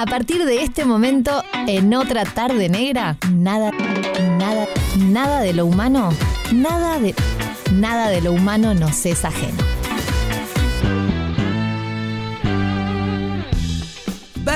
[0.00, 3.70] A partir de este momento, en otra tarde negra, nada,
[4.38, 4.66] nada,
[4.96, 6.08] nada de lo humano,
[6.54, 7.14] nada de,
[7.74, 9.69] nada de lo humano nos es ajeno.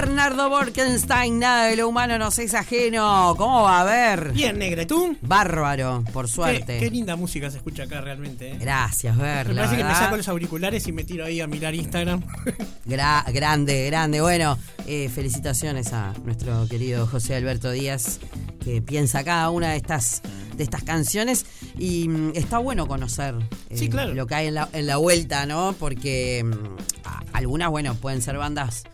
[0.09, 3.35] Bernardo Borkenstein, nada de lo humano nos es ajeno.
[3.39, 4.33] ¿Cómo va a ver?
[4.33, 5.17] Bien, negra, ¿y tú?
[5.23, 6.79] Bárbaro, por suerte.
[6.79, 8.51] qué linda música se escucha acá realmente.
[8.51, 8.59] ¿eh?
[8.61, 9.49] Gracias, Ber.
[9.49, 12.23] Me parece que me saco los auriculares y me tiro ahí a mirar Instagram.
[12.87, 14.21] Gra- grande, grande.
[14.21, 18.21] Bueno, eh, felicitaciones a nuestro querido José Alberto Díaz,
[18.63, 20.21] que piensa cada una de estas
[20.55, 21.47] de estas canciones
[21.79, 23.35] y mm, está bueno conocer
[23.71, 24.13] eh, Sí, claro.
[24.15, 25.75] lo que hay en la, en la vuelta, ¿no?
[25.81, 28.85] Porque mm, a- algunas, bueno, pueden ser bandas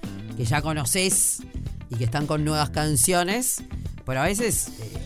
[0.41, 1.43] que ya conoces
[1.91, 3.62] y que están con nuevas canciones,
[4.07, 4.99] pero a veces, eh,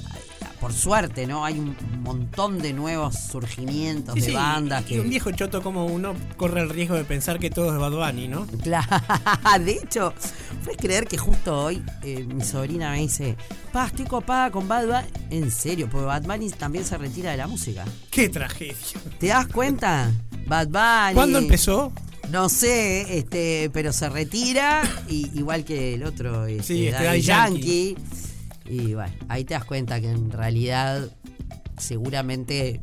[0.60, 1.44] por suerte, ¿no?
[1.44, 5.00] Hay un montón de nuevos surgimientos Sí, de sí, bandas y que...
[5.00, 8.28] un viejo choto como uno corre el riesgo de pensar que todo es Bad Bunny,
[8.28, 8.46] ¿no?
[8.62, 8.86] Claro,
[9.64, 10.14] de hecho,
[10.62, 13.36] puedes creer que justo hoy eh, mi sobrina me dice,
[13.72, 15.26] pa, estoy copada con Bad Bunny.
[15.30, 17.84] En serio, porque Bad Bunny también se retira de la música.
[18.08, 18.76] ¡Qué tragedia!
[19.18, 20.12] ¿Te das cuenta?
[20.46, 21.14] Bad Bunny.
[21.14, 21.92] ¿Cuándo empezó?
[22.30, 27.20] No sé, este, pero se retira, y, igual que el otro, este, Sí, este Daddy
[27.20, 27.96] Yankee.
[28.66, 31.08] Y bueno, ahí te das cuenta que en realidad,
[31.78, 32.80] seguramente,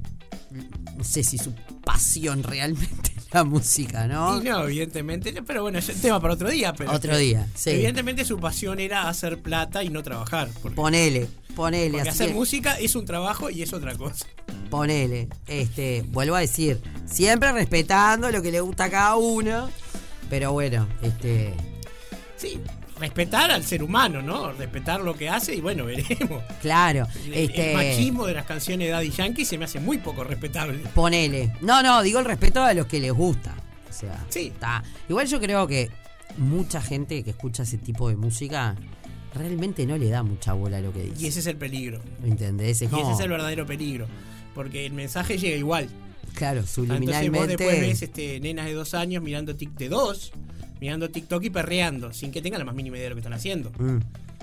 [0.95, 1.53] no sé si su
[1.83, 4.41] pasión realmente la música, ¿no?
[4.41, 6.73] Y no, evidentemente, pero bueno, es tema para otro día.
[6.73, 7.71] Pero Otro día, sí.
[7.71, 10.49] Evidentemente su pasión era hacer plata y no trabajar.
[10.61, 11.91] Porque, Ponele, ponele.
[11.93, 14.25] porque hacer que- música es un trabajo y es otra cosa.
[14.69, 19.69] Ponele, este, vuelvo a decir, siempre respetando lo que le gusta a cada uno,
[20.29, 21.53] pero bueno, este,
[22.37, 22.59] Sí,
[23.01, 24.53] respetar al ser humano, ¿no?
[24.53, 26.41] Respetar lo que hace y bueno, veremos.
[26.61, 29.97] claro, El, este, el machismo de las canciones de Daddy Yankee se me hace muy
[29.97, 30.79] poco respetable.
[30.95, 31.53] ponele.
[31.61, 33.53] No, no, digo el respeto a los que les gusta.
[33.89, 34.47] O sea, Sí.
[34.53, 34.81] está.
[35.09, 35.89] Igual yo creo que
[36.37, 38.75] mucha gente que escucha ese tipo de música
[39.35, 41.23] realmente no le da mucha bola a lo que dice.
[41.23, 42.01] Y ese es el peligro.
[42.23, 42.81] ¿Entendés?
[42.81, 44.07] Es Y como, ese es el verdadero peligro.
[44.55, 45.89] Porque el mensaje llega igual.
[46.35, 47.47] claro, Entonces vos subliminalmente.
[47.57, 50.31] después ves este, nenas de dos años mirando tic de dos,
[50.81, 53.33] mirando TikTok y perreando, sin que tengan la más mínima idea de lo que están
[53.33, 53.71] haciendo.
[53.77, 53.99] Mm,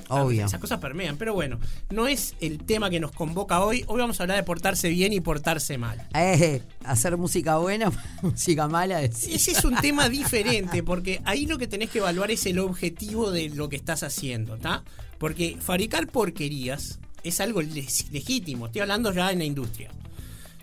[0.09, 0.47] obvio.
[0.47, 1.59] Esas cosas permean, pero bueno,
[1.91, 3.85] no es el tema que nos convoca hoy.
[3.89, 6.01] Hoy vamos a hablar de portarse bien y portarse mal.
[6.15, 7.91] Eh, hacer música buena,
[8.23, 8.99] música mala.
[8.99, 9.27] decís.
[9.29, 13.33] Ese es un tema diferente, porque ahí lo que tenés que evaluar es el objetivo
[13.33, 14.85] de lo que estás haciendo, ¿está?
[15.19, 19.91] Porque fabricar porquerías es algo legítimo, estoy hablando ya en la industria.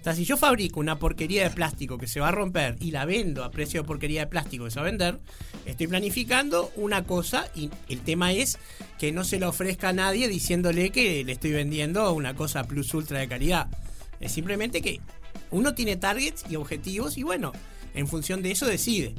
[0.05, 3.05] Sea, si yo fabrico una porquería de plástico que se va a romper y la
[3.05, 5.17] vendo a precio de porquería de plástico que se va a vender,
[5.65, 8.59] estoy planificando una cosa y el tema es
[8.99, 12.93] que no se la ofrezca a nadie diciéndole que le estoy vendiendo una cosa plus
[12.93, 13.67] ultra de calidad.
[14.19, 15.01] Es simplemente que
[15.49, 17.51] uno tiene targets y objetivos y bueno,
[17.95, 19.15] en función de eso decide.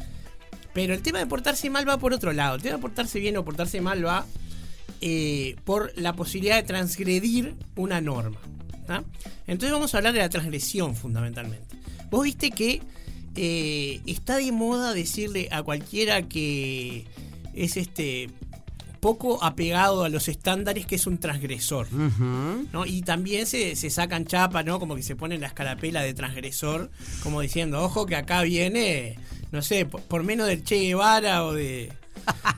[0.73, 2.55] Pero el tema de portarse mal va por otro lado.
[2.55, 4.25] El tema de portarse bien o portarse mal va
[5.01, 8.39] eh, por la posibilidad de transgredir una norma.
[8.87, 9.05] ¿Tá?
[9.47, 11.77] Entonces vamos a hablar de la transgresión fundamentalmente.
[12.11, 12.83] Vos viste que
[13.35, 17.05] eh, está de moda decirle a cualquiera que
[17.55, 18.31] es este
[19.01, 21.87] poco apegado a los estándares que es un transgresor.
[21.93, 22.87] ¿no?
[22.87, 24.81] Y también se, se sacan chapa, ¿no?
[24.81, 26.91] Como que se ponen la escarapela de transgresor,
[27.23, 29.19] como diciendo, ojo que acá viene,
[29.53, 31.93] no sé, por, por menos del Che Guevara o de,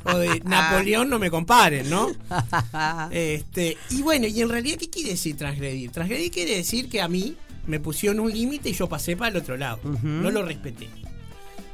[0.05, 2.09] o de Napoleón no me comparen, ¿no?
[3.11, 5.91] Este, y bueno, y en realidad, ¿qué quiere decir transgredir?
[5.91, 7.37] Transgredir quiere decir que a mí
[7.67, 9.81] me pusieron un límite y yo pasé para el otro lado.
[10.03, 10.89] No lo respeté.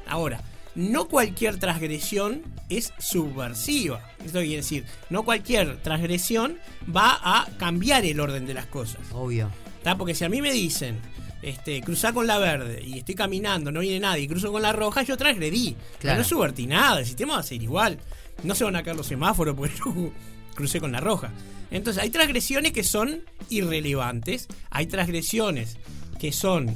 [0.06, 0.43] Ahora,
[0.75, 4.03] no cualquier transgresión es subversiva.
[4.25, 6.59] Esto quiere decir, no cualquier transgresión
[6.94, 9.00] va a cambiar el orden de las cosas.
[9.12, 9.50] Obvio.
[9.84, 9.97] ¿tá?
[9.97, 10.99] Porque si a mí me dicen,
[11.44, 14.72] este, cruzar con la verde y estoy caminando, no viene nadie, y cruzo con la
[14.72, 15.77] roja, yo transgredí.
[16.00, 16.19] Claro.
[16.19, 17.99] no subvertí nada, el sistema va a ser igual.
[18.43, 20.12] No se van a caer los semáforos porque yo
[20.55, 21.31] crucé con la roja.
[21.71, 25.77] Entonces, hay transgresiones que son irrelevantes, hay transgresiones
[26.21, 26.75] que son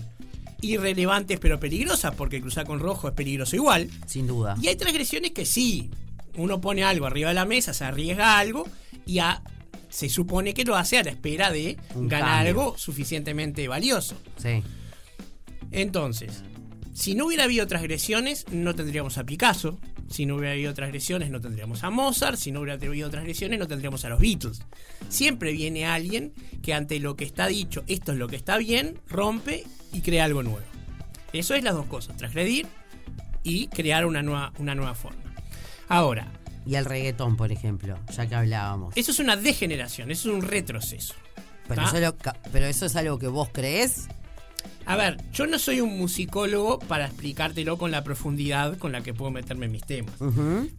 [0.60, 3.88] irrelevantes pero peligrosas, porque cruzar con rojo es peligroso igual.
[4.06, 4.56] Sin duda.
[4.60, 5.90] Y hay transgresiones que sí,
[6.36, 8.66] uno pone algo arriba de la mesa, se arriesga algo
[9.06, 9.42] y a-
[9.88, 12.48] se supone que lo hace a la espera de Un ganar cambio.
[12.62, 14.16] algo suficientemente valioso.
[14.36, 14.62] Sí.
[15.70, 16.42] Entonces,
[16.94, 19.78] si no hubiera habido transgresiones, no tendríamos a Picasso.
[20.08, 22.38] Si no hubiera habido transgresiones, no tendríamos a Mozart.
[22.38, 24.62] Si no hubiera habido transgresiones, no tendríamos a los Beatles.
[25.10, 26.32] Siempre viene alguien
[26.62, 30.24] que ante lo que está dicho, esto es lo que está bien, rompe y crea
[30.24, 30.60] algo nuevo.
[31.34, 32.66] Eso es las dos cosas, transgredir
[33.42, 35.20] y crear una nueva, una nueva forma.
[35.88, 36.32] Ahora,
[36.66, 38.94] Y el reggaetón, por ejemplo, ya que hablábamos.
[38.96, 41.14] eso es una degeneración, eso es un retroceso.
[41.66, 41.88] Pero ¿tá?
[41.88, 44.08] eso, es lo ca- pero eso es algo que vos crees.
[44.86, 49.12] A ver, yo no soy un musicólogo para explicártelo con la profundidad con la que
[49.12, 50.14] puedo meterme en mis temas.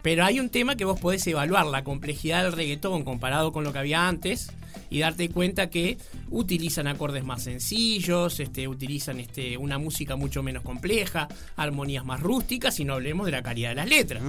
[0.02, 3.72] Pero hay un tema que vos podés evaluar, la complejidad del reggaetón comparado con lo
[3.72, 4.52] que había antes
[4.90, 6.00] y darte cuenta que
[6.32, 12.80] utilizan acordes más sencillos, este, utilizan este, una música mucho menos compleja, armonías más rústicas
[12.80, 14.24] y no hablemos de la calidad de las letras.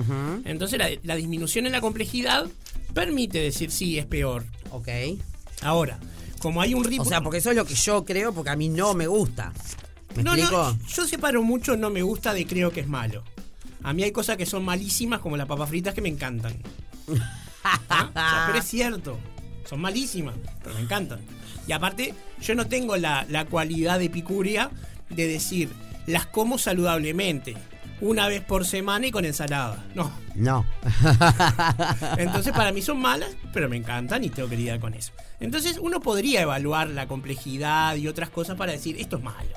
[0.45, 2.47] Entonces la, la disminución en la complejidad
[2.93, 4.45] permite decir sí, es peor.
[4.73, 4.89] Ok.
[5.63, 5.99] Ahora,
[6.41, 7.05] como hay un ritmo...
[7.05, 9.53] O sea, porque eso es lo que yo creo, porque a mí no me gusta.
[10.17, 10.63] ¿Me no, explico?
[10.63, 13.23] no, yo separo mucho no me gusta de creo que es malo.
[13.83, 16.55] A mí hay cosas que son malísimas, como las papas fritas, que me encantan.
[17.65, 18.09] ¿Ah?
[18.09, 19.19] O sea, pero es cierto.
[19.69, 21.21] Son malísimas, pero me encantan.
[21.67, 24.71] Y aparte, yo no tengo la, la cualidad de epicuria
[25.11, 25.71] de decir,
[26.07, 27.55] las como saludablemente,
[28.01, 29.85] una vez por semana y con ensalada.
[29.95, 30.11] No.
[30.35, 30.65] No.
[32.19, 35.13] Entonces para mí son malas, pero me encantan y tengo que lidiar con eso.
[35.41, 39.57] Entonces uno podría evaluar la complejidad y otras cosas para decir, esto es malo.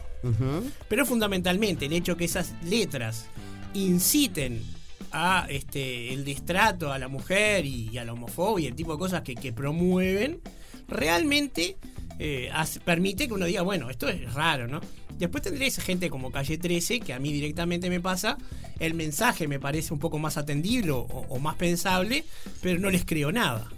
[0.88, 3.26] Pero fundamentalmente el hecho que esas letras
[3.74, 4.64] inciten
[5.12, 9.22] a este el destrato a la mujer y, a la homofobia, el tipo de cosas
[9.22, 10.40] que, que promueven,
[10.88, 11.78] realmente
[12.20, 12.50] eh,
[12.86, 14.82] permite que uno diga, bueno, esto es raro, ¿no?
[15.18, 18.38] Después tendréis gente como Calle 13, que a mí directamente me pasa,
[18.80, 22.24] el mensaje me parece un poco más atendible o, o más pensable,
[22.62, 23.70] pero no les creo nada.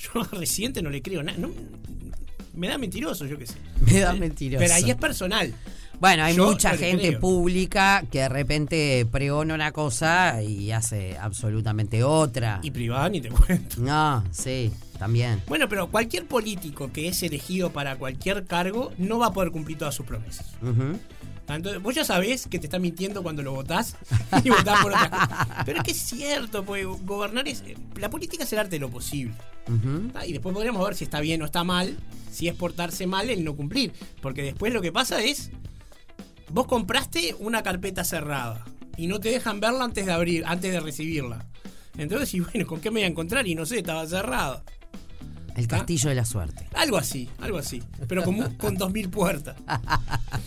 [0.00, 1.36] Yo a Residente no le creo nada.
[1.38, 1.50] no-
[2.54, 3.54] me da mentiroso, yo qué sé.
[3.80, 4.60] Me da mentiroso.
[4.60, 5.54] Pero ahí es personal.
[6.00, 11.16] Bueno, hay Yo mucha no gente pública que de repente pregona una cosa y hace
[11.18, 12.58] absolutamente otra.
[12.62, 13.76] Y privada ni te cuento.
[13.80, 15.42] No, sí, también.
[15.46, 19.76] Bueno, pero cualquier político que es elegido para cualquier cargo no va a poder cumplir
[19.78, 20.46] todas sus promesas.
[21.56, 23.96] Entonces, vos ya sabés que te está mintiendo cuando lo votás
[24.44, 25.62] y votás por otra cosa.
[25.66, 27.62] Pero es que es cierto, porque gobernar es.
[27.96, 29.34] La política es el arte de lo posible.
[30.14, 31.96] Ah, Y después podríamos ver si está bien o está mal,
[32.30, 33.92] si es portarse mal el no cumplir.
[34.20, 35.50] Porque después lo que pasa es.
[36.52, 38.64] Vos compraste una carpeta cerrada
[38.96, 41.46] y no te dejan verla antes de abrir, antes de recibirla.
[41.96, 43.46] Entonces, y bueno, ¿con qué me voy a encontrar?
[43.46, 44.64] Y no sé, estaba cerrada.
[45.56, 46.66] El castillo de la suerte.
[46.74, 47.82] Algo así, algo así.
[48.08, 49.56] Pero con, con 2.000 puertas.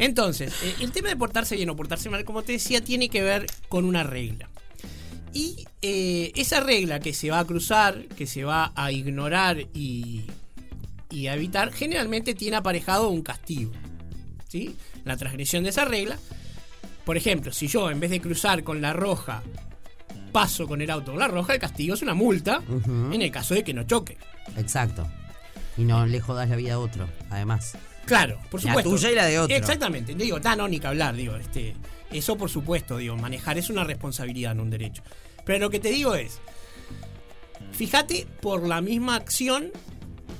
[0.00, 3.22] Entonces, eh, el tema de portarse bien o portarse mal, como te decía, tiene que
[3.22, 4.48] ver con una regla.
[5.34, 10.22] Y eh, esa regla que se va a cruzar, que se va a ignorar y,
[11.10, 13.72] y a evitar, generalmente tiene aparejado un castigo.
[14.48, 14.74] ¿sí?
[15.04, 16.18] La transgresión de esa regla.
[17.04, 19.42] Por ejemplo, si yo en vez de cruzar con la roja
[20.32, 23.52] paso con el auto con la roja, el castigo es una multa en el caso
[23.52, 24.16] de que no choque.
[24.56, 25.06] Exacto.
[25.76, 27.76] Y no le jodas la vida a otro, además.
[28.10, 28.90] Claro, por La supuesto.
[28.90, 29.56] tuya y la de otro.
[29.56, 30.16] Exactamente.
[30.16, 31.76] Digo, está, no, ni que hablar, digo, este.
[32.10, 35.04] Eso por supuesto, digo, manejar es una responsabilidad, no un derecho.
[35.44, 36.40] Pero lo que te digo es.
[37.70, 39.70] Fíjate por la misma acción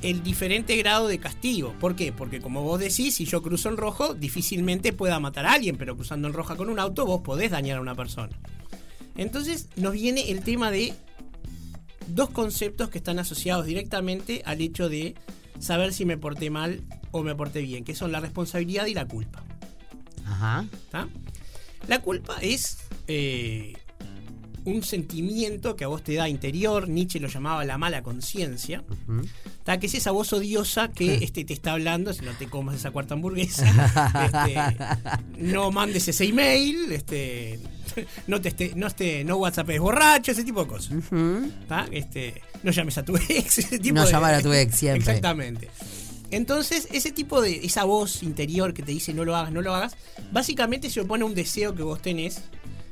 [0.02, 1.72] el diferente grado de castigo.
[1.78, 2.12] ¿Por qué?
[2.12, 5.94] Porque como vos decís, si yo cruzo en rojo, difícilmente pueda matar a alguien, pero
[5.94, 8.36] cruzando en roja con un auto, vos podés dañar a una persona.
[9.16, 10.92] Entonces nos viene el tema de
[12.08, 15.14] dos conceptos que están asociados directamente al hecho de
[15.60, 19.06] saber si me porté mal o me porté bien, que son la responsabilidad y la
[19.06, 19.42] culpa.
[20.26, 20.64] Ajá.
[20.90, 21.08] ¿tá?
[21.88, 22.78] La culpa es
[23.08, 23.72] eh,
[24.64, 28.84] un sentimiento que a vos te da interior, Nietzsche lo llamaba la mala conciencia.
[29.64, 29.78] ¿tá?
[29.78, 32.90] que es esa voz odiosa que este, te está hablando, si no te comas esa
[32.90, 33.66] cuarta hamburguesa,
[34.24, 34.76] este,
[35.52, 37.60] no mandes ese email, este,
[38.26, 38.88] no te no
[39.24, 40.92] no WhatsApp es borracho, ese tipo de cosas.
[41.68, 41.86] ¿tá?
[41.90, 45.00] Este, no llames a tu ex, ese tipo No de- llamar a tu ex siempre.
[45.00, 45.68] Exactamente.
[46.30, 49.74] Entonces, ese tipo de, esa voz interior que te dice no lo hagas, no lo
[49.74, 49.96] hagas,
[50.32, 52.42] básicamente se opone a un deseo que vos tenés,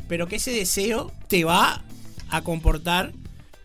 [0.08, 1.84] pero que ese deseo te va
[2.30, 3.12] a comportar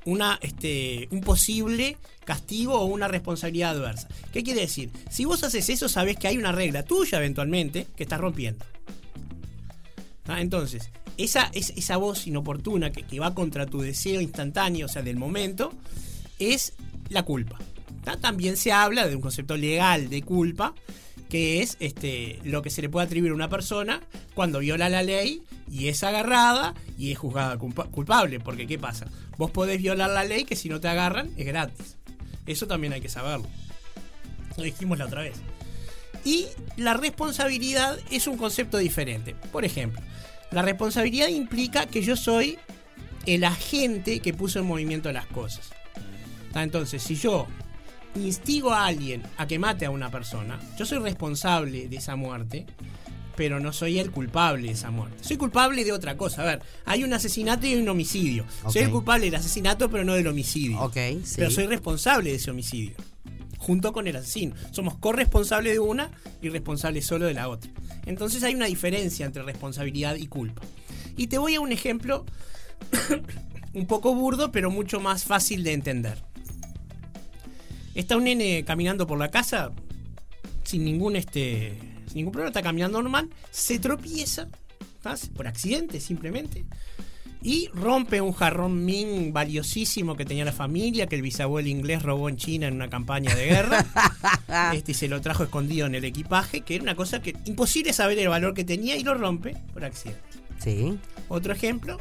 [0.06, 4.08] una, este, un posible castigo o una responsabilidad adversa.
[4.32, 4.92] ¿Qué quiere decir?
[5.10, 8.64] Si vos haces eso, sabés que hay una regla tuya eventualmente que estás rompiendo.
[10.24, 10.40] ¿Tá?
[10.40, 15.02] Entonces, esa, es, esa voz inoportuna que, que va contra tu deseo instantáneo, o sea,
[15.02, 15.74] del momento,
[16.40, 16.74] es
[17.10, 17.60] la culpa.
[18.04, 20.74] También se habla de un concepto legal de culpa,
[21.30, 24.02] que es este, lo que se le puede atribuir a una persona
[24.36, 28.40] cuando viola la ley y es agarrada y es juzgada culpa- culpable.
[28.40, 29.08] Porque, ¿qué pasa?
[29.38, 31.98] Vos podés violar la ley que si no te agarran es gratis.
[32.46, 33.48] Eso también hay que saberlo.
[34.58, 35.38] Lo dijimos la otra vez.
[36.26, 36.46] Y
[36.78, 39.36] la responsabilidad es un concepto diferente.
[39.52, 40.02] Por ejemplo,
[40.52, 42.60] la responsabilidad implica que yo soy
[43.26, 45.72] el agente que puso en movimiento las cosas.
[46.54, 47.48] Entonces, si yo
[48.16, 52.66] instigo a alguien a que mate a una persona, yo soy responsable de esa muerte,
[53.36, 55.18] pero no soy el culpable de esa muerte.
[55.24, 56.44] Soy culpable de otra cosa.
[56.44, 58.46] A ver, hay un asesinato y un homicidio.
[58.70, 60.80] Soy el culpable del asesinato, pero no del homicidio.
[60.82, 61.36] Ok, sí.
[61.38, 62.96] Pero soy responsable de ese homicidio.
[63.58, 64.56] junto con el asesino.
[64.72, 67.72] Somos corresponsables de una y responsables solo de la otra.
[68.06, 70.62] Entonces hay una diferencia entre responsabilidad y culpa.
[71.16, 72.26] Y te voy a un ejemplo
[73.74, 76.22] un poco burdo, pero mucho más fácil de entender.
[77.96, 79.72] Está un nene caminando por la casa
[80.64, 84.48] sin ningún este sin ningún problema, está caminando normal, se tropieza
[85.36, 86.66] por accidente simplemente
[87.44, 92.30] y rompe un jarrón Ming valiosísimo que tenía la familia, que el bisabuelo inglés robó
[92.30, 93.86] en China en una campaña de guerra.
[94.74, 97.92] este y se lo trajo escondido en el equipaje, que era una cosa que imposible
[97.92, 100.22] saber el valor que tenía y lo rompe por accidente.
[100.60, 100.98] Sí.
[101.28, 102.00] Otro ejemplo,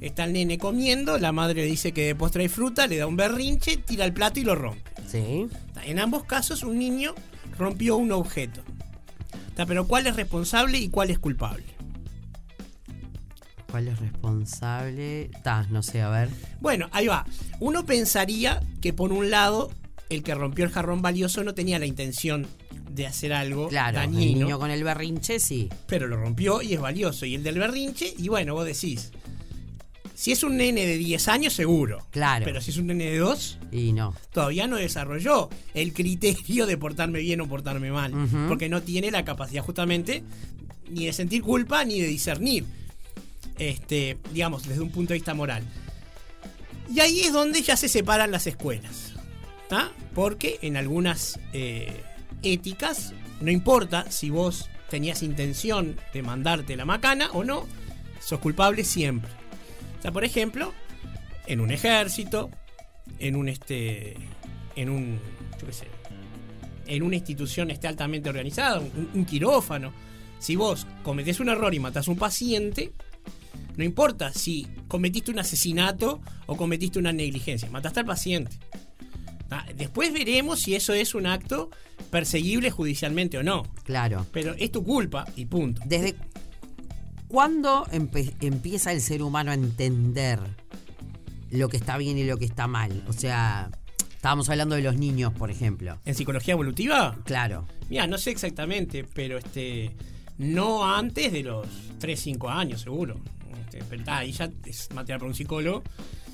[0.00, 3.06] está el nene comiendo, la madre le dice que de postre hay fruta, le da
[3.06, 4.90] un berrinche, tira el plato y lo rompe.
[5.06, 5.46] Sí.
[5.84, 7.14] En ambos casos un niño
[7.58, 8.62] rompió un objeto.
[9.66, 11.64] Pero ¿cuál es responsable y cuál es culpable?
[13.70, 15.30] ¿Cuál es responsable?
[15.42, 16.28] Ta, no sé, a ver.
[16.60, 17.26] Bueno, ahí va.
[17.60, 19.70] Uno pensaría que por un lado
[20.08, 22.46] el que rompió el jarrón valioso no tenía la intención
[22.90, 25.68] de hacer algo Claro, el dañino, niño con el berrinche, sí.
[25.86, 27.26] pero lo rompió y es valioso.
[27.26, 29.12] Y el del berrinche, y bueno, vos decís,
[30.20, 32.06] si es un nene de 10 años, seguro.
[32.10, 32.44] Claro.
[32.44, 34.14] Pero si es un nene de 2, Y no.
[34.34, 38.12] todavía no desarrolló el criterio de portarme bien o portarme mal.
[38.46, 40.22] Porque no tiene la capacidad justamente
[40.90, 42.66] ni de sentir culpa ni de discernir.
[43.58, 45.62] Este, digamos, desde un punto de vista moral.
[46.94, 49.14] Y ahí es donde ya se separan las escuelas.
[49.70, 49.90] ¿tá?
[50.14, 52.02] Porque en algunas eh,
[52.42, 57.66] éticas, no importa si vos tenías intención de mandarte la macana o no,
[58.20, 59.39] sos culpable siempre.
[60.00, 60.72] O sea, por ejemplo,
[61.46, 62.50] en un ejército,
[63.18, 64.16] en un este.
[64.74, 65.20] en un.
[65.60, 65.86] yo qué sé.
[66.86, 69.92] En una institución este altamente organizada, un, un quirófano.
[70.38, 72.92] Si vos cometés un error y matás a un paciente,
[73.76, 78.56] no importa si cometiste un asesinato o cometiste una negligencia, mataste al paciente.
[79.50, 81.70] Ah, Después veremos si eso es un acto
[82.10, 83.64] perseguible judicialmente o no.
[83.84, 84.26] Claro.
[84.32, 85.82] Pero es tu culpa y punto.
[85.84, 86.14] ¿Desde
[87.30, 90.40] cuándo empieza el ser humano a entender
[91.50, 93.04] lo que está bien y lo que está mal?
[93.08, 93.70] O sea,
[94.10, 95.98] estábamos hablando de los niños, por ejemplo.
[96.04, 97.16] ¿En psicología evolutiva?
[97.24, 97.66] Claro.
[97.88, 99.92] Mira, no sé exactamente, pero este
[100.38, 101.66] no antes de los
[101.98, 103.20] 3, 5 años, seguro.
[103.60, 105.82] Este, pero está, ahí ya es material para un psicólogo.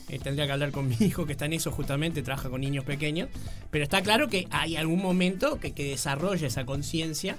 [0.08, 2.84] Eh, tendría que hablar con mi hijo que está en eso justamente, trabaja con niños
[2.84, 3.28] pequeños.
[3.70, 7.36] Pero está claro que hay algún momento que, que desarrolla esa conciencia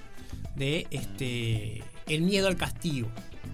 [0.56, 3.10] de este el miedo al castigo.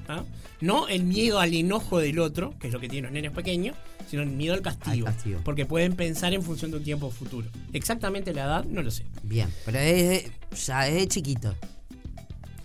[0.05, 0.24] ¿Tá?
[0.62, 3.75] No el miedo al enojo del otro, que es lo que tienen los nenes pequeños,
[4.10, 5.39] sino el miedo al castigo, Al castigo.
[5.43, 7.48] Porque pueden pensar en función de un tiempo futuro.
[7.74, 9.05] Exactamente la edad, no lo sé.
[9.24, 9.50] Bien.
[9.65, 10.31] Pero desde,
[10.65, 11.55] ya desde chiquito.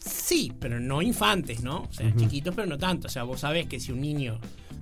[0.01, 1.83] Sí, pero no infantes, ¿no?
[1.83, 3.09] O sea, chiquitos, pero no tanto.
[3.09, 4.39] O sea, vos sabés que si un niño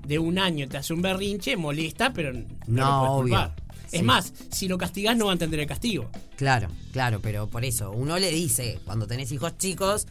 [0.06, 3.22] de un año te hace un berrinche, molesta, pero no, No, lo obvio.
[3.34, 3.54] culpar.
[3.92, 4.02] Es Sí.
[4.02, 6.10] más, si lo castigás no va a entender el castigo.
[6.36, 10.06] Claro, claro, pero por eso, uno le dice, cuando tenés hijos chicos,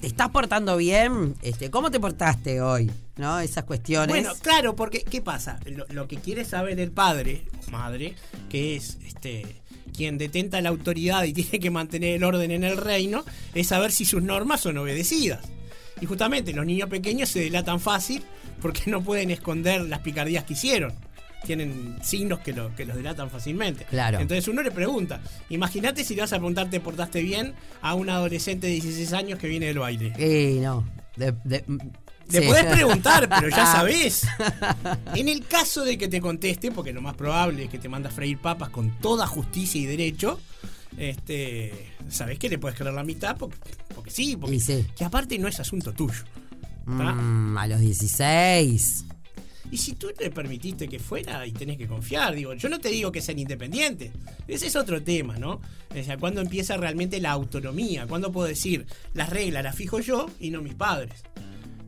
[0.00, 1.34] ¿te estás portando bien?
[1.42, 2.90] Este, ¿Cómo te portaste hoy?
[3.16, 3.40] ¿No?
[3.40, 4.08] Esas cuestiones.
[4.08, 5.58] Bueno, claro, porque ¿qué pasa?
[5.90, 8.14] Lo, que quiere saber el padre o madre,
[8.48, 9.62] que es este
[9.96, 13.24] quien detenta la autoridad y tiene que mantener el orden en el reino,
[13.54, 15.40] es saber si sus normas son obedecidas.
[16.00, 18.22] Y justamente los niños pequeños se delatan fácil
[18.60, 20.92] porque no pueden esconder las picardías que hicieron.
[21.46, 23.84] Tienen signos que, lo, que los delatan fácilmente.
[23.84, 24.18] Claro.
[24.20, 27.54] Entonces uno le pregunta, imagínate si le vas a preguntar ¿te portaste bien?
[27.82, 30.12] a un adolescente de 16 años que viene del baile.
[30.18, 30.84] Eh, no.
[31.16, 31.64] De, de-
[32.28, 32.46] Le sí.
[32.46, 34.26] podés preguntar, pero ya sabés.
[35.14, 38.08] En el caso de que te conteste, porque lo más probable es que te manda
[38.10, 40.40] a freír papas con toda justicia y derecho,
[40.98, 43.56] este, sabés que le puedes creer la mitad porque,
[43.94, 44.84] porque sí, porque sí.
[44.96, 46.22] que aparte no es asunto tuyo.
[46.86, 49.04] Mm, a los 16.
[49.70, 52.88] Y si tú le permitiste que fuera y tenés que confiar, digo, yo no te
[52.88, 54.12] digo que sean independientes,
[54.46, 55.60] ese es otro tema, ¿no?
[55.90, 60.30] O sea, cuando empieza realmente la autonomía, cuando puedo decir, las reglas las fijo yo
[60.38, 61.22] y no mis padres.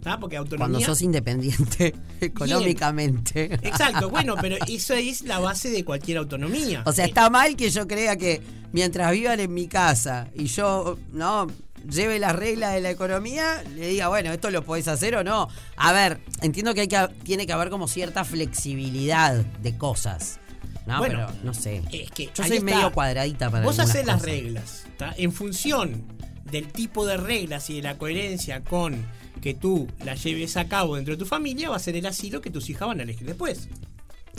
[0.02, 0.18] ¿tá?
[0.18, 0.72] Porque autonomía...
[0.72, 3.54] Cuando sos independiente económicamente.
[3.62, 6.82] Exacto, bueno, pero eso es la base de cualquier autonomía.
[6.86, 8.40] O sea, Eh, está mal que yo crea que
[8.72, 11.46] mientras vivan en mi casa y yo, ¿no?
[11.90, 15.48] Lleve las reglas de la economía, le diga, bueno, esto lo podés hacer o no.
[15.76, 20.40] A ver, entiendo que, hay que tiene que haber como cierta flexibilidad de cosas.
[20.86, 21.82] No, Bueno, pero no sé.
[21.92, 22.64] es que yo soy está.
[22.64, 25.14] medio cuadradita para Vos hacés las reglas, ¿tá?
[25.18, 26.02] En función
[26.50, 29.04] del tipo de reglas y de la coherencia con
[29.42, 32.40] que tú las lleves a cabo dentro de tu familia, va a ser el asilo
[32.40, 33.68] que tus hijas van a elegir después.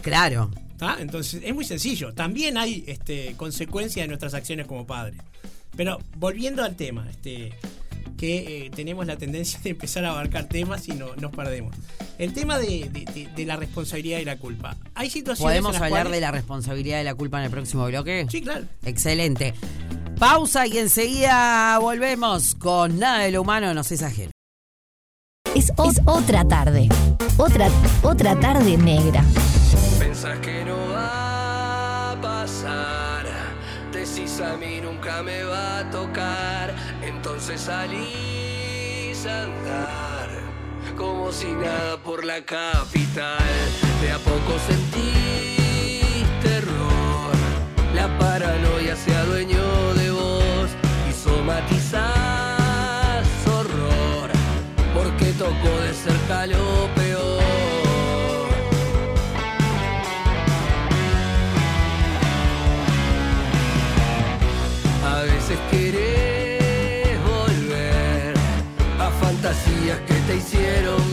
[0.02, 0.50] Claro.
[0.78, 0.98] ¿tá?
[1.00, 2.14] Entonces, es muy sencillo.
[2.14, 5.22] También hay este, consecuencias de nuestras acciones como padres.
[5.76, 7.54] Pero volviendo al tema, este,
[8.18, 11.76] que eh, tenemos la tendencia de empezar a abarcar temas y no, nos perdemos.
[12.18, 14.76] El tema de, de- de la responsabilidad y la culpa.
[14.96, 15.42] Hay situaciones.
[15.54, 18.26] ¿Podemos en las hablar cuales- de la responsabilidad de la culpa en el próximo bloque?
[18.30, 18.66] Sí, claro.
[18.84, 19.54] Excelente.
[20.20, 24.32] Pausa y enseguida volvemos con Nada de lo humano nos es ajeno.
[25.56, 26.90] Es, es otra tarde.
[27.38, 27.70] Otra,
[28.04, 29.24] otra tarde negra.
[29.98, 30.76] Pensás que no
[34.10, 36.74] Decís a mí nunca me va a tocar.
[37.04, 40.30] Entonces salís a andar.
[40.98, 43.38] Como si nada por la capital.
[44.02, 47.36] De a poco sentís terror.
[47.94, 50.72] La paranoia se adueñó de vos.
[51.08, 52.08] Y somatizás
[53.46, 54.32] horror.
[54.96, 57.09] Porque tocó de cerca lo peor.
[70.30, 71.09] Te hicieron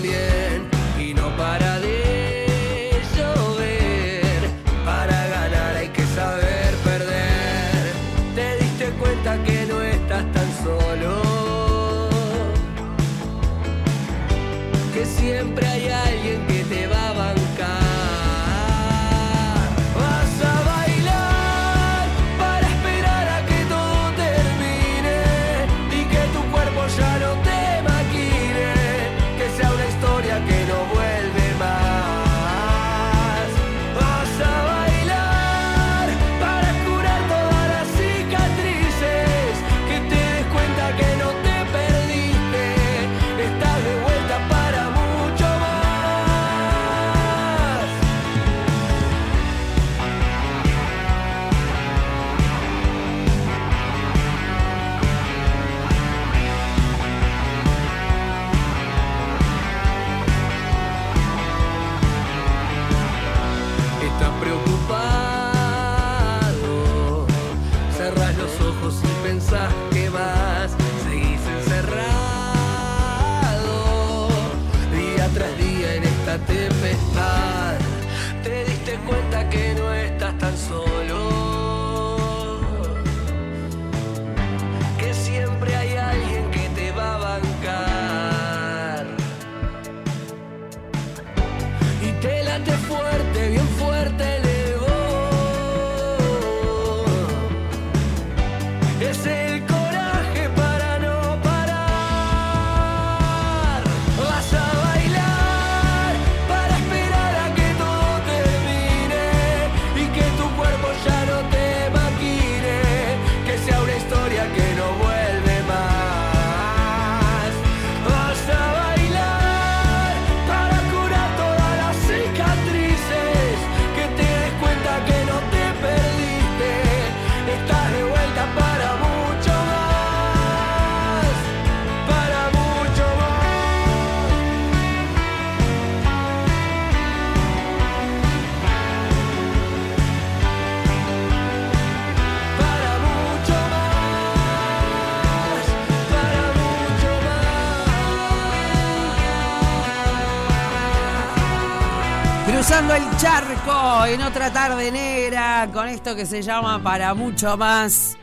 [153.18, 158.16] charco en otra tarde negra con esto que se llama Para mucho más.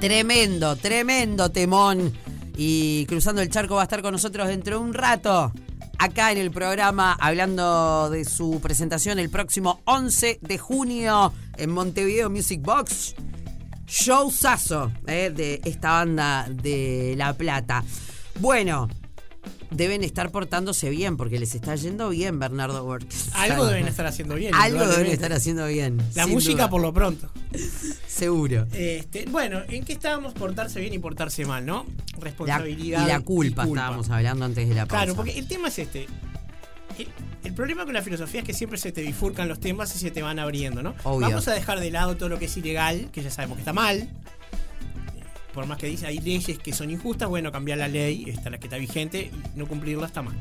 [0.00, 2.12] Tremendo, tremendo temón.
[2.56, 5.52] Y cruzando el charco va a estar con nosotros dentro de un rato.
[5.98, 12.28] Acá en el programa hablando de su presentación el próximo 11 de junio en Montevideo
[12.28, 13.14] Music Box.
[13.86, 17.84] Showzazo eh, de esta banda de La Plata.
[18.38, 18.88] Bueno,
[19.70, 23.30] deben estar portándose bien porque les está yendo bien Bernardo Borges.
[23.34, 24.54] Algo deben estar haciendo bien.
[24.54, 25.98] Algo deben estar haciendo bien.
[26.14, 26.70] La música duda.
[26.70, 27.28] por lo pronto.
[28.06, 28.66] Seguro.
[28.72, 30.34] Este, bueno, ¿en qué estábamos?
[30.34, 31.86] Portarse bien y portarse mal, ¿no?
[32.14, 33.04] La- Responsabilidad.
[33.04, 35.04] y la culpa, estábamos hablando antes de la pausa.
[35.04, 36.06] Claro, porque el tema es este.
[36.98, 37.08] El,
[37.44, 40.10] el problema con la filosofía es que siempre se te bifurcan los temas y se
[40.10, 40.94] te van abriendo, ¿no?
[41.04, 41.28] Obvio.
[41.28, 43.72] Vamos a dejar de lado todo lo que es ilegal, que ya sabemos que está
[43.72, 44.08] mal.
[45.60, 48.56] Por más que dice, hay leyes que son injustas, bueno, cambiar la ley, esta la
[48.56, 50.34] que está vigente, y no cumplirla está mal.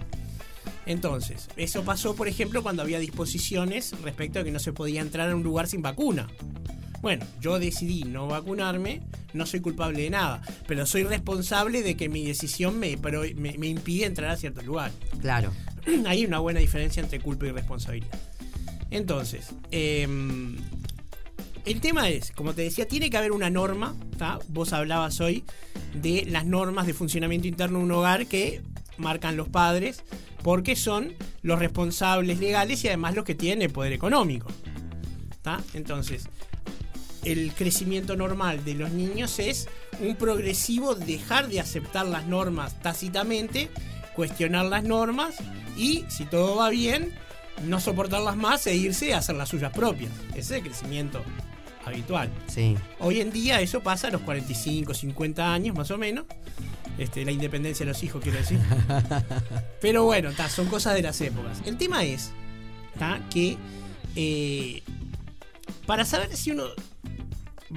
[0.85, 5.29] Entonces, eso pasó, por ejemplo, cuando había disposiciones respecto a que no se podía entrar
[5.29, 6.27] a un lugar sin vacuna.
[7.01, 9.01] Bueno, yo decidí no vacunarme,
[9.33, 13.57] no soy culpable de nada, pero soy responsable de que mi decisión me, pero me,
[13.57, 14.93] me impide entrar a cierto lugar.
[15.19, 15.51] Claro.
[16.07, 18.17] Hay una buena diferencia entre culpa y responsabilidad.
[18.89, 20.55] Entonces, em,
[21.71, 23.95] el tema es, como te decía, tiene que haber una norma.
[24.17, 24.39] ¿tá?
[24.47, 25.43] Vos hablabas hoy
[25.93, 28.63] de las normas de funcionamiento interno de un hogar que
[28.97, 30.03] marcan los padres,
[30.43, 34.47] porque son los responsables legales y además los que tienen el poder económico.
[35.43, 35.61] ¿tá?
[35.75, 36.27] Entonces,
[37.23, 39.67] el crecimiento normal de los niños es
[39.99, 43.69] un progresivo dejar de aceptar las normas tácitamente,
[44.15, 45.35] cuestionar las normas
[45.77, 47.13] y, si todo va bien,
[47.63, 50.11] no soportarlas más e irse a hacer las suyas propias.
[50.31, 51.23] Ese es el crecimiento
[51.89, 52.29] habitual.
[52.47, 52.75] Sí.
[52.99, 56.25] Hoy en día eso pasa a los 45, 50 años más o menos.
[56.97, 58.59] Este, la independencia de los hijos, quiero decir.
[59.81, 61.61] Pero bueno, ta, son cosas de las épocas.
[61.65, 62.31] El tema es
[62.97, 63.57] ta, que
[64.15, 64.83] eh,
[65.85, 66.65] para saber si uno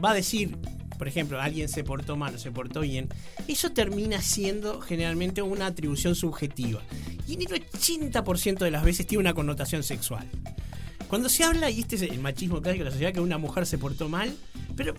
[0.05, 0.57] va a decir,
[0.99, 3.09] por ejemplo, alguien se portó mal o se portó bien,
[3.49, 6.83] eso termina siendo generalmente una atribución subjetiva.
[7.27, 10.29] Y en el 80% de las veces tiene una connotación sexual.
[11.13, 13.67] Cuando se habla, y este es el machismo clásico de la sociedad, que una mujer
[13.67, 14.35] se portó mal,
[14.75, 14.95] pero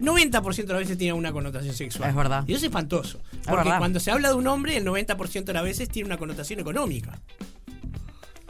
[0.00, 2.08] 90% de las veces tiene una connotación sexual.
[2.08, 2.44] Es verdad.
[2.46, 3.20] Y eso es espantoso.
[3.46, 6.58] Porque cuando se habla de un hombre, el 90% de las veces tiene una connotación
[6.60, 7.20] económica.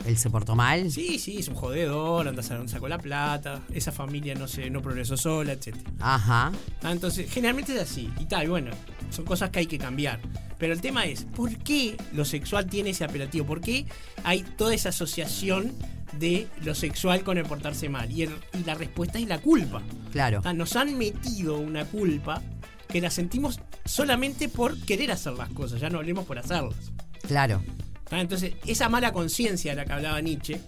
[0.07, 0.93] Él se portó mal.
[0.93, 4.81] Sí, sí, es un jodedor, anda a sacó la plata, esa familia no se, no
[4.81, 5.75] progresó sola, etc.
[5.99, 6.53] Ajá.
[6.85, 8.13] Ah, entonces, generalmente es así.
[8.21, 8.71] Y tal, y bueno,
[9.11, 10.21] son cosas que hay que cambiar.
[10.57, 13.45] Pero el tema es, ¿por qué lo sexual tiene ese apelativo?
[13.45, 13.87] ¿Por qué
[14.23, 15.73] hay toda esa asociación
[16.19, 18.11] de lo sexual con el portarse mal?
[18.11, 19.83] Y, el- y la respuesta es la culpa.
[20.13, 20.41] Claro.
[20.45, 22.43] Ah, Nos han metido una culpa
[22.89, 26.77] que la sentimos solamente por querer hacer las cosas, ya no hablemos por hacerlas.
[27.27, 27.63] Claro.
[28.09, 28.21] ¿tá?
[28.21, 30.61] Entonces, esa mala conciencia de la que hablaba Nietzsche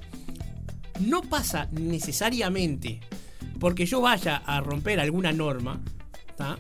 [1.01, 3.01] no pasa necesariamente
[3.61, 5.81] porque yo vaya a romper alguna norma,
[6.37, 6.59] ¿tá?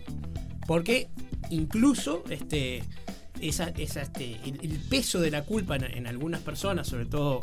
[0.66, 1.08] porque
[1.50, 2.82] incluso este,
[3.40, 7.40] esa, esa, este, el, el peso de la culpa en, en algunas personas, sobre todo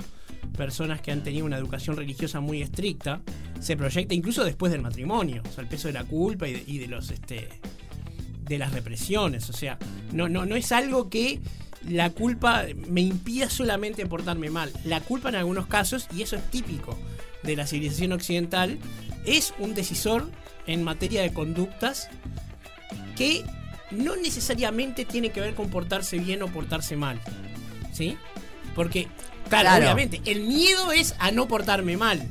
[0.55, 3.21] personas que han tenido una educación religiosa muy estricta,
[3.59, 5.41] se proyecta incluso después del matrimonio.
[5.47, 7.47] O sea, el peso de la culpa y de, los este,
[8.43, 9.49] de las represiones.
[9.49, 9.77] O sea,
[10.11, 11.39] no, no, no es algo que
[11.87, 14.71] la culpa me impida solamente portarme mal.
[14.85, 16.97] La culpa en algunos casos, y eso es típico
[17.43, 18.77] de la civilización occidental,
[19.25, 20.29] es un decisor
[20.67, 22.09] en materia de conductas
[23.15, 23.43] que
[23.91, 27.19] no necesariamente tiene que ver con portarse bien o portarse mal.
[27.93, 28.17] ¿Sí?
[28.75, 29.07] Porque,
[29.59, 29.83] claro, Claro.
[29.93, 32.27] obviamente, el miedo es a no portarme mal.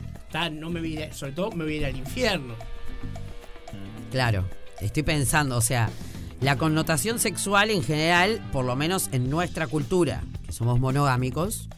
[0.53, 2.55] No me voy a ir a- sobre todo me voy a ir al infierno.
[4.11, 4.45] Claro,
[4.81, 5.91] estoy pensando, o sea,
[6.41, 11.69] la connotación sexual en general, por lo menos en nuestra cultura, que somos monogámicos,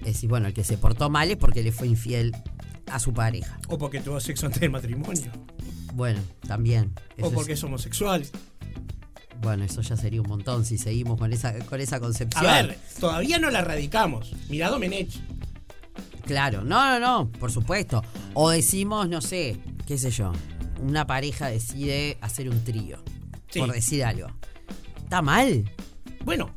[0.00, 2.34] es decir, bueno, el que se portó mal es porque le fue infiel
[2.90, 3.58] a su pareja.
[3.68, 5.30] O porque tuvo sexo antes del matrimonio.
[5.94, 6.92] Bueno, también.
[7.16, 8.26] Eso O es- porque es homosexual.
[9.42, 12.44] Bueno, eso ya sería un montón si seguimos con esa, con esa A concepción.
[12.44, 14.32] ver, todavía no la radicamos.
[14.48, 15.10] Mirá Domenech.
[16.26, 18.02] Claro, no, no, no, por supuesto.
[18.34, 20.32] O decimos, no sé, qué sé yo,
[20.80, 23.02] una pareja decide hacer un trío,
[23.50, 23.58] Sí.
[23.58, 24.28] por decir algo.
[25.02, 25.64] ¿Está mal?
[26.24, 26.50] Bueno,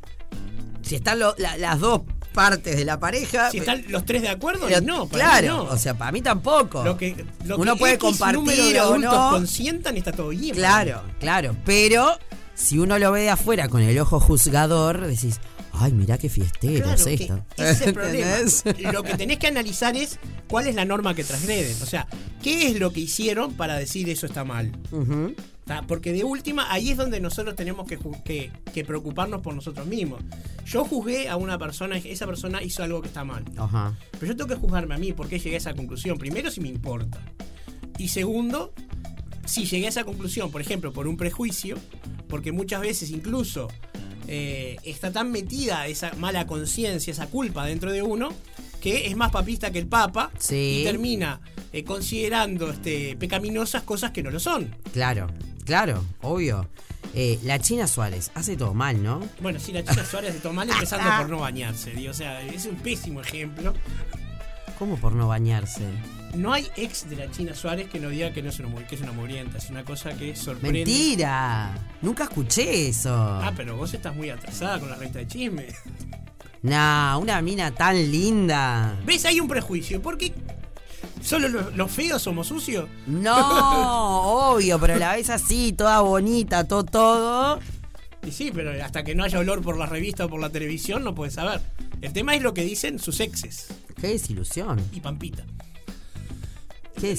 [0.82, 3.50] Si están lo- la- las dos partes de la pareja...
[3.50, 5.70] si están los tres de acuerdo, pero- no, para mí claro, no.
[5.72, 6.84] o sea, para mí tampoco.
[6.84, 9.30] lo que, lo Uno que puede X número compartir de o adultos no.
[9.30, 10.54] consientan está todo bien.
[10.54, 11.56] Claro, claro.
[11.64, 12.16] Pero
[12.56, 15.38] si uno lo ve de afuera con el ojo juzgador, decís,
[15.72, 17.44] ay, mirá qué fiesteros Claro, que esto.
[17.56, 17.94] ese es el
[18.74, 18.92] problema.
[18.92, 21.76] Lo que tenés que analizar es cuál es la norma que transgreden.
[21.82, 22.08] O sea,
[22.42, 24.72] ¿qué es lo que hicieron para decir eso está mal?
[25.88, 30.20] Porque de última, ahí es donde nosotros tenemos que- que preocuparnos por nosotros mismos.
[30.64, 33.44] Yo juzgué a una persona, esa persona hizo algo que está mal.
[33.56, 33.96] Ajá.
[34.12, 36.18] Pero yo tengo que juzgarme a mí por qué llegué a esa conclusión.
[36.18, 37.20] Primero, si me importa.
[37.98, 38.72] Y segundo,
[39.44, 41.76] si llegué a esa conclusión, por ejemplo, por un prejuicio,
[42.28, 43.68] porque muchas veces incluso
[44.28, 48.30] eh, está tan metida esa mala conciencia, esa culpa dentro de uno,
[48.80, 50.80] que es más papista que el Papa Sí.
[50.80, 51.40] y termina
[51.72, 54.74] eh, considerando este, pecaminosas cosas que no lo son.
[54.92, 55.28] Claro,
[55.64, 56.68] claro, obvio.
[57.14, 59.20] Eh, la China Suárez hace todo mal, ¿no?
[59.40, 62.42] Bueno, si la China Suárez se toma mal empezando por no bañarse, digo, o sea,
[62.42, 63.72] es un pésimo ejemplo.
[64.78, 65.84] ¿Cómo por no bañarse?
[66.36, 68.94] No hay ex de la China Suárez que no diga que no es una que
[68.94, 70.84] es una mugrienta, es una cosa que sorprende.
[70.84, 71.74] Mentira.
[72.02, 73.14] Nunca escuché eso.
[73.14, 75.66] Ah, pero vos estás muy atrasada con la revista de chisme.
[76.62, 78.98] Nah, una mina tan linda.
[79.04, 79.24] ¿Ves?
[79.24, 80.02] Hay un prejuicio.
[80.02, 80.32] ¿Por qué
[81.22, 82.88] solo los, los feos somos sucios?
[83.06, 87.60] No, obvio, pero la ves así, toda bonita, todo, todo.
[88.26, 91.04] Y sí, pero hasta que no haya olor por la revista o por la televisión
[91.04, 91.60] no puedes saber.
[92.00, 93.68] El tema es lo que dicen sus exes
[94.00, 94.80] Qué desilusión.
[94.92, 95.44] y Pampita.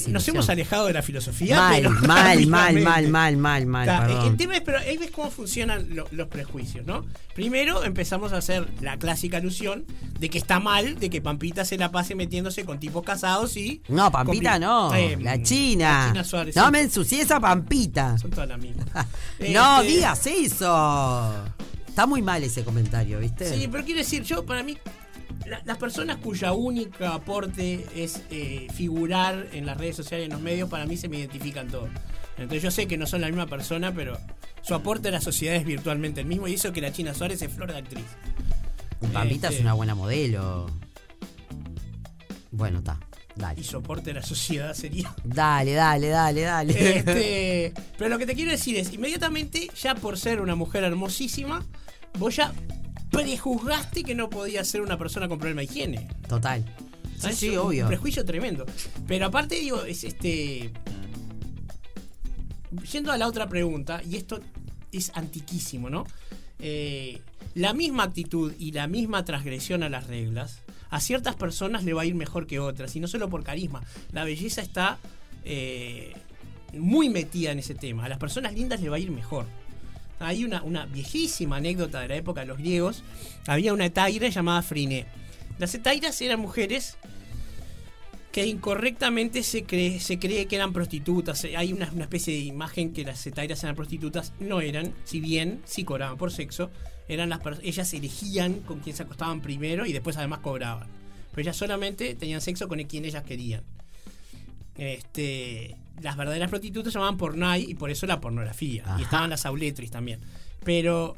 [0.08, 1.56] Nos hemos alejado de la filosofía.
[1.56, 4.10] Mal, pero mal, mal, mal, mal, mal, mal.
[4.26, 7.04] El tema es, pero ahí ves cómo funcionan lo- los prejuicios, ¿no?
[7.34, 9.84] Primero empezamos a hacer la clásica alusión
[10.18, 13.80] de que está mal de que Pampita se la pase metiéndose con tipos casados y.
[13.88, 14.92] No, Pampita no.
[14.94, 16.06] eh, la China.
[16.06, 16.56] la China Suárez.
[16.56, 16.72] no sí.
[16.72, 18.18] me ensucies a Pampita.
[18.18, 18.86] Son todas las mismas.
[19.52, 21.34] no Este, digas eso.
[21.86, 23.52] Está muy mal ese comentario, ¿viste?
[23.56, 24.76] Sí, pero quiero decir, yo para mí,
[25.46, 30.40] la- las personas cuya única aporte es eh, figurar en las redes sociales, en los
[30.40, 31.88] medios, para mí se me identifican todos.
[32.36, 34.16] Entonces yo sé que no son la misma persona, pero
[34.62, 37.42] su aporte a la sociedad es virtualmente el mismo y eso que la China Suárez
[37.42, 38.04] es flor de actriz.
[39.02, 40.66] Y Pampita es este- una buena modelo.
[42.50, 42.98] Bueno, está.
[43.36, 43.60] Dale.
[43.60, 45.14] Y soporte a la sociedad sería.
[45.22, 46.98] Dale, dale, dale, dale.
[46.98, 51.64] Este, pero lo que te quiero decir es, inmediatamente, ya por ser una mujer hermosísima,
[52.18, 52.52] vos ya
[53.10, 56.08] prejuzgaste que no podía ser una persona con problema de higiene.
[56.28, 56.64] Total.
[57.18, 57.86] Sí, sí, Un obvio.
[57.88, 58.64] prejuicio tremendo.
[59.06, 60.70] Pero aparte, digo, es este.
[62.92, 64.40] Yendo a la otra pregunta, y esto
[64.92, 66.06] es antiquísimo, ¿no?
[66.58, 67.20] Eh,
[67.54, 72.02] la misma actitud y la misma transgresión a las reglas, a ciertas personas le va
[72.02, 73.82] a ir mejor que otras, y no solo por carisma.
[74.12, 74.98] La belleza está
[75.44, 76.12] eh,
[76.74, 78.04] muy metida en ese tema.
[78.04, 79.46] A las personas lindas le va a ir mejor.
[80.20, 83.02] Hay una, viejísima anécdota de la época de los griegos.
[83.46, 85.06] Había una etaira llamada Friné.
[85.58, 86.98] Las etairas eran mujeres
[88.32, 91.44] que incorrectamente se cree, que eran prostitutas.
[91.56, 94.32] Hay una, especie de imagen que las etairas eran prostitutas.
[94.40, 96.70] No eran, si bien sí cobraban por sexo.
[97.08, 100.88] Eran las ellas elegían con quién se acostaban primero y después además cobraban.
[101.30, 103.62] Pero ellas solamente tenían sexo con quien ellas querían.
[104.78, 108.84] Este, las verdaderas prostitutas se llamaban pornai y por eso la pornografía.
[108.86, 109.00] Ajá.
[109.00, 110.20] Y estaban las auletris también.
[110.64, 111.16] Pero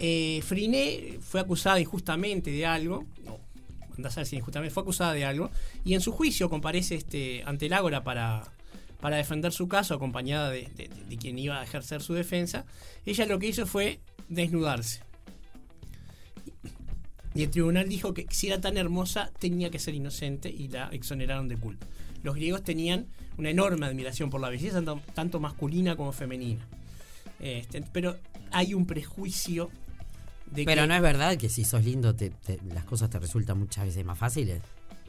[0.00, 3.04] eh, Friné fue acusada injustamente de algo.
[3.24, 3.38] No,
[3.96, 5.50] andás a ver si injustamente fue acusada de algo.
[5.84, 8.44] Y en su juicio comparece este, ante el Ágora para,
[9.00, 12.64] para defender su caso, acompañada de, de- de quien iba a ejercer su defensa.
[13.06, 15.00] Ella lo que hizo fue desnudarse.
[17.34, 20.88] Y el tribunal dijo que si era tan hermosa tenía que ser inocente y la
[20.88, 21.86] exoneraron de culpa.
[22.22, 26.66] Los griegos tenían una enorme admiración por la belleza, tanto, tanto masculina como femenina.
[27.40, 28.16] Este, pero
[28.50, 29.70] hay un prejuicio
[30.50, 33.18] de Pero que no es verdad que si sos lindo te- te- las cosas te
[33.18, 34.60] resultan muchas veces más fáciles.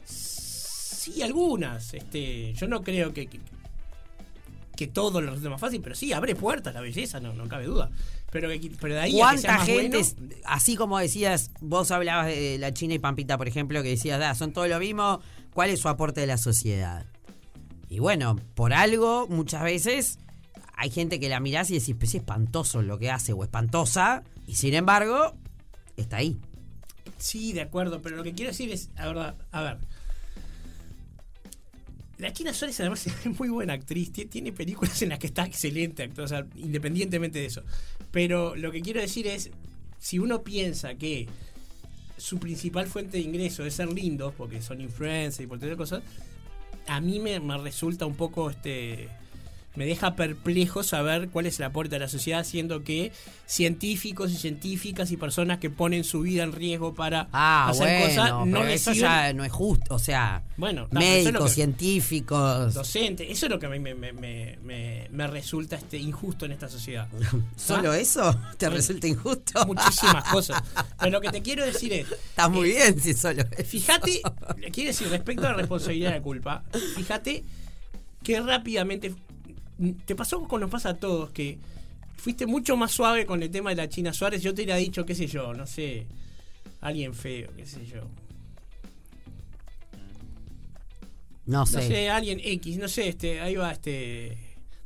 [0.04, 1.94] sí algunas.
[1.94, 3.40] Este, yo no creo que, que,
[4.80, 7.66] que todo lo resulte más fácil, pero sí abre puertas la belleza, no, no cabe
[7.66, 7.90] duda.
[8.32, 8.48] Pero,
[8.80, 12.28] pero de ahí a que sea ¿Cuánta más gente, bueno, así como decías, vos hablabas
[12.28, 15.20] de la China y Pampita, por ejemplo, que decías, ah, son todo lo mismo,
[15.52, 17.04] ¿cuál es su aporte de la sociedad?
[17.90, 20.18] Y bueno, por algo, muchas veces
[20.78, 24.24] hay gente que la mirás y decís, pues es espantoso lo que hace o espantosa,
[24.46, 25.34] y sin embargo,
[25.98, 26.40] está ahí.
[27.18, 29.76] Sí, de acuerdo, pero lo que quiero decir es, a ver, a ver.
[32.20, 35.44] La China Suárez además es muy buena actriz, tie- tiene películas en las que está
[35.46, 37.62] excelente actor, o sea, independientemente de eso.
[38.10, 39.50] Pero lo que quiero decir es,
[39.98, 41.26] si uno piensa que
[42.16, 46.02] su principal fuente de ingreso es ser lindo, porque son influencers y por todas cosas,
[46.86, 49.08] a mí me resulta un poco este
[49.76, 53.12] me deja perplejo saber cuál es el aporte a la sociedad, siendo que
[53.46, 58.06] científicos y científicas y personas que ponen su vida en riesgo para Ah, hacer bueno,
[58.06, 62.74] cosas no eso ya no es justo, o sea, Bueno, no, es médicos, que- científicos,
[62.74, 63.28] docentes.
[63.30, 66.52] Eso es lo que a mí me, me- me- me- me resulta este injusto en
[66.52, 67.06] esta sociedad.
[67.56, 69.66] ¿solo eso te Bueno, resulta injusto?
[69.66, 70.62] Muchísimas cosas.
[70.98, 73.64] Pero lo que te quiero decir es, Está muy bien si solo eso.
[73.68, 74.20] Fíjate,
[74.72, 76.64] quiero decir, respecto a la responsabilidad y la culpa,
[76.96, 77.44] fíjate
[78.22, 79.14] que rápidamente
[80.06, 81.58] te pasó como nos pasa a todos, que
[82.16, 84.42] fuiste mucho más suave con el tema de la China Suárez.
[84.42, 86.06] Yo te hubiera dicho, qué sé yo, no sé,
[86.80, 88.02] alguien feo, qué sé yo.
[91.46, 91.82] No No sé.
[91.86, 94.36] sé, alguien X, no sé, este, ahí va este.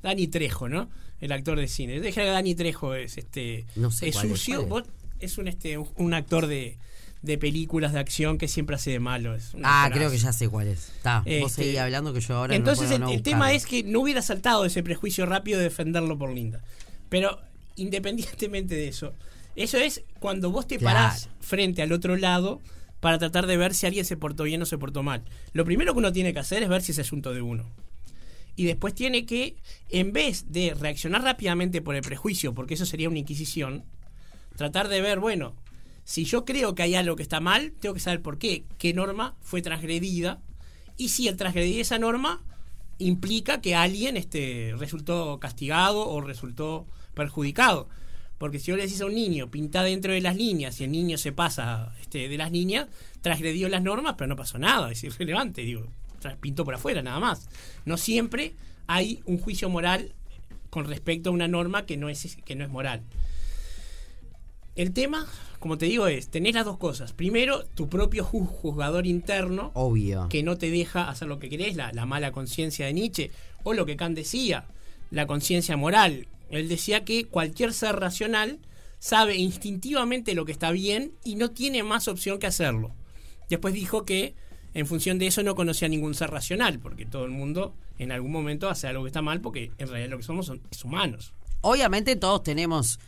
[0.02, 0.88] Dani Trejo, ¿no?
[1.20, 2.00] El actor de cine.
[2.00, 3.66] Deja que Dani Trejo es este.
[3.76, 4.66] No sé es sucio.
[4.66, 4.84] Vos-
[5.20, 6.76] es un este un actor de,
[7.24, 9.34] de películas de acción que siempre hace de malo.
[9.34, 10.88] Es Ah, creo que ya sé cuál es.
[10.96, 13.66] Está, vos Este, seguí hablando que yo ahora Entonces no el, no el tema es
[13.66, 16.62] que no hubiera saltado ese prejuicio rápido de defenderlo por linda.
[17.08, 17.40] Pero
[17.76, 19.12] independientemente de eso,
[19.56, 20.98] eso es cuando vos te Claro.
[20.98, 22.60] parás frente al otro lado
[23.00, 25.22] para tratar de ver si alguien se portó bien o se portó mal.
[25.52, 27.64] Lo primero que uno tiene que hacer es ver si es asunto de uno.
[28.56, 29.56] Y después tiene que,
[29.90, 33.84] en vez de reaccionar rápidamente por el prejuicio, porque eso sería una inquisición,
[34.56, 35.54] tratar de ver, bueno,
[36.04, 38.92] si yo creo que hay algo que está mal, tengo que saber por qué, qué
[38.92, 40.40] norma fue transgredida,
[40.96, 42.42] y si el transgredir esa norma
[42.98, 47.88] implica que alguien este, resultó castigado o resultó perjudicado.
[48.38, 50.92] Porque si yo le decís a un niño, pinta dentro de las líneas, y el
[50.92, 52.88] niño se pasa este, de las líneas,
[53.22, 55.88] transgredió las normas, pero no pasó nada, es irrelevante, digo.
[56.40, 57.48] pintó por afuera, nada más.
[57.84, 58.54] No siempre
[58.86, 60.12] hay un juicio moral
[60.70, 63.02] con respecto a una norma que no es, que no es moral.
[64.76, 65.26] El tema,
[65.60, 67.12] como te digo, es tener las dos cosas.
[67.12, 70.28] Primero, tu propio ju- juzgador interno, Obvio.
[70.28, 73.30] que no te deja hacer lo que querés, la, la mala conciencia de Nietzsche,
[73.62, 74.66] o lo que Kant decía,
[75.10, 76.26] la conciencia moral.
[76.50, 78.58] Él decía que cualquier ser racional
[78.98, 82.92] sabe instintivamente lo que está bien y no tiene más opción que hacerlo.
[83.48, 84.34] Después dijo que
[84.72, 88.32] en función de eso no conocía ningún ser racional, porque todo el mundo en algún
[88.32, 91.32] momento hace algo que está mal, porque en realidad lo que somos son es humanos.
[91.60, 92.98] Obviamente todos tenemos.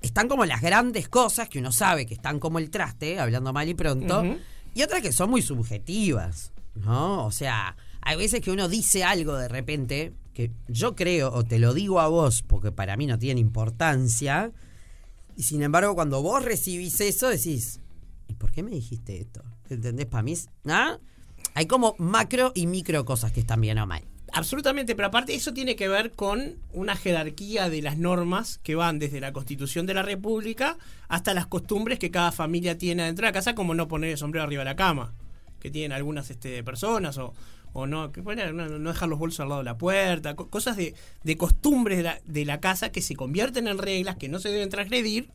[0.00, 3.68] Están como las grandes cosas que uno sabe que están como el traste, hablando mal
[3.68, 4.22] y pronto,
[4.74, 7.26] y otras que son muy subjetivas, ¿no?
[7.26, 11.58] O sea, hay veces que uno dice algo de repente que yo creo, o te
[11.58, 14.52] lo digo a vos, porque para mí no tiene importancia,
[15.36, 17.80] y sin embargo cuando vos recibís eso decís,
[18.28, 19.42] ¿y por qué me dijiste esto?
[19.68, 20.06] ¿Entendés?
[20.06, 20.34] Para mí.
[20.66, 20.98] ¿ah?
[21.54, 24.04] Hay como macro y micro cosas que están bien o mal.
[24.36, 28.98] Absolutamente, pero aparte eso tiene que ver con una jerarquía de las normas que van
[28.98, 33.28] desde la Constitución de la República hasta las costumbres que cada familia tiene dentro de
[33.28, 35.14] la casa, como no poner el sombrero arriba de la cama,
[35.60, 37.32] que tienen algunas este, personas, o,
[37.74, 40.50] o no, que bueno, no, no dejar los bolsos al lado de la puerta, co-
[40.50, 44.28] cosas de, de costumbres de la, de la casa que se convierten en reglas que
[44.28, 45.30] no se deben transgredir,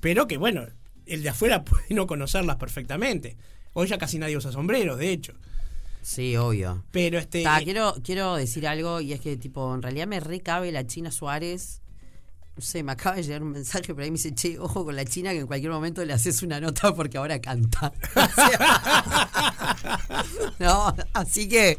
[0.00, 0.66] pero que bueno,
[1.06, 3.36] el de afuera puede no conocerlas perfectamente.
[3.72, 5.34] Hoy ya casi nadie usa sombreros, de hecho.
[6.02, 6.84] Sí, obvio.
[6.90, 7.42] Pero este.
[7.42, 11.10] Ta, quiero, quiero decir algo y es que, tipo, en realidad me recabe la China
[11.10, 11.82] Suárez.
[12.56, 14.96] No sé, me acaba de llegar un mensaje por ahí me dice, che, ojo con
[14.96, 17.92] la China que en cualquier momento le haces una nota porque ahora canta.
[20.58, 21.78] No, así que,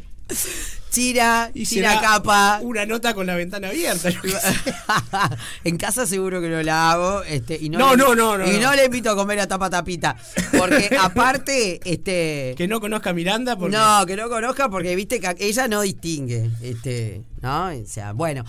[0.92, 2.60] China, y será capa.
[2.62, 4.10] Una nota con la ventana abierta.
[5.64, 7.22] en casa seguro que no la hago.
[7.22, 8.70] Este, y no, No, le- no, no, no, Y no.
[8.70, 10.16] no le invito a comer a tapa tapita.
[10.56, 12.54] Porque aparte, este.
[12.56, 13.76] que no conozca a Miranda porque.
[13.76, 16.50] No, que no conozca porque viste que ella no distingue.
[16.60, 17.68] Este, ¿no?
[17.68, 18.44] O sea, bueno.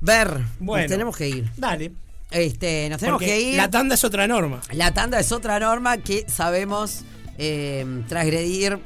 [0.00, 0.82] Ver, Bueno.
[0.84, 1.50] nos tenemos que ir.
[1.56, 1.92] Dale.
[2.30, 3.56] Este, nos tenemos Porque que ir.
[3.56, 4.60] la tanda es otra norma.
[4.72, 7.02] La tanda es otra norma que sabemos
[7.38, 8.78] eh, transgredir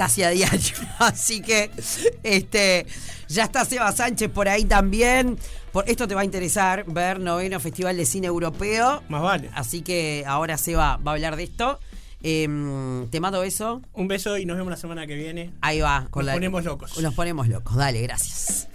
[0.00, 0.74] casi a diario.
[0.98, 1.70] Así que,
[2.22, 2.86] este,
[3.28, 5.36] ya está Seba Sánchez por ahí también.
[5.72, 9.02] Por, esto te va a interesar, ver noveno Festival de Cine Europeo.
[9.10, 9.50] Más vale.
[9.52, 11.78] Así que ahora Seba va a hablar de esto.
[12.22, 13.82] Em, te mando eso.
[13.92, 15.52] Un beso y nos vemos la semana que viene.
[15.60, 16.08] Ahí va.
[16.14, 16.98] Nos ponemos locos.
[16.98, 17.76] Nos ponemos locos.
[17.76, 18.68] Dale, gracias.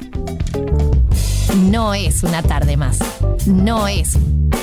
[1.55, 2.99] No es una tarde más.
[3.47, 4.15] No es.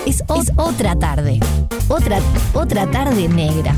[0.06, 1.40] Es, es otra tarde.
[1.88, 2.20] Otra,
[2.54, 3.74] otra tarde negra.